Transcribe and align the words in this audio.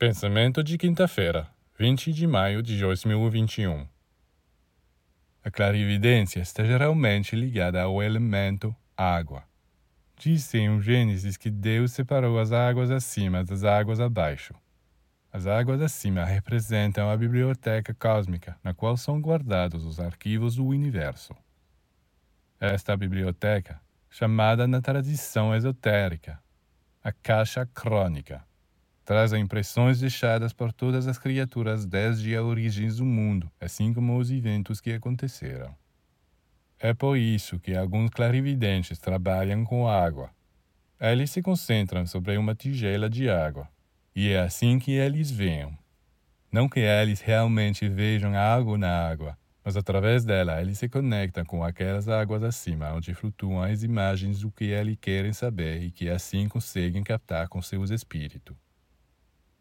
Pensamento 0.00 0.64
de 0.64 0.78
quinta-feira, 0.78 1.46
20 1.78 2.10
de 2.14 2.26
maio 2.26 2.62
de 2.62 2.80
2021. 2.80 3.86
A 5.44 5.50
clarividência 5.50 6.40
está 6.40 6.64
geralmente 6.64 7.36
ligada 7.36 7.82
ao 7.82 8.02
elemento 8.02 8.74
água. 8.96 9.44
Diz 10.16 10.54
em 10.54 10.80
Gênesis 10.80 11.36
que 11.36 11.50
Deus 11.50 11.92
separou 11.92 12.38
as 12.38 12.50
águas 12.50 12.90
acima 12.90 13.44
das 13.44 13.62
águas 13.62 14.00
abaixo. 14.00 14.54
As 15.30 15.46
águas 15.46 15.82
acima 15.82 16.24
representam 16.24 17.10
a 17.10 17.14
biblioteca 17.14 17.92
cósmica, 17.92 18.58
na 18.64 18.72
qual 18.72 18.96
são 18.96 19.20
guardados 19.20 19.84
os 19.84 20.00
arquivos 20.00 20.56
do 20.56 20.64
universo. 20.64 21.36
Esta 22.58 22.96
biblioteca, 22.96 23.78
chamada 24.08 24.66
na 24.66 24.80
tradição 24.80 25.54
esotérica, 25.54 26.42
a 27.04 27.12
caixa 27.12 27.66
crônica, 27.66 28.42
traz 29.10 29.32
impressões 29.32 29.98
deixadas 29.98 30.52
por 30.52 30.72
todas 30.72 31.08
as 31.08 31.18
criaturas 31.18 31.84
desde 31.84 32.36
a 32.36 32.44
origem 32.44 32.86
do 32.90 33.04
mundo, 33.04 33.50
assim 33.60 33.92
como 33.92 34.16
os 34.16 34.30
eventos 34.30 34.80
que 34.80 34.92
aconteceram. 34.92 35.74
É 36.78 36.94
por 36.94 37.18
isso 37.18 37.58
que 37.58 37.74
alguns 37.74 38.10
clarividentes 38.10 39.00
trabalham 39.00 39.64
com 39.64 39.88
água. 39.88 40.30
Eles 41.00 41.32
se 41.32 41.42
concentram 41.42 42.06
sobre 42.06 42.36
uma 42.36 42.54
tigela 42.54 43.10
de 43.10 43.28
água, 43.28 43.68
e 44.14 44.28
é 44.28 44.38
assim 44.38 44.78
que 44.78 44.92
eles 44.92 45.28
veem. 45.28 45.76
Não 46.52 46.68
que 46.68 46.78
eles 46.78 47.20
realmente 47.20 47.88
vejam 47.88 48.38
algo 48.38 48.78
na 48.78 49.08
água, 49.08 49.36
mas 49.64 49.76
através 49.76 50.24
dela 50.24 50.62
eles 50.62 50.78
se 50.78 50.88
conectam 50.88 51.44
com 51.44 51.64
aquelas 51.64 52.06
águas 52.06 52.44
acima 52.44 52.94
onde 52.94 53.12
flutuam 53.12 53.60
as 53.60 53.82
imagens 53.82 54.38
do 54.38 54.52
que 54.52 54.66
eles 54.66 54.96
querem 55.00 55.32
saber 55.32 55.82
e 55.82 55.90
que 55.90 56.08
assim 56.08 56.46
conseguem 56.46 57.02
captar 57.02 57.48
com 57.48 57.60
seus 57.60 57.90
espíritos. 57.90 58.69